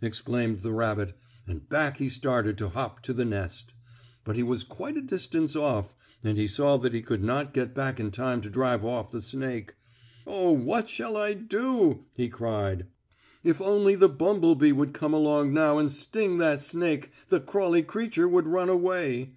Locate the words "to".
2.56-2.68, 3.02-3.12, 8.42-8.48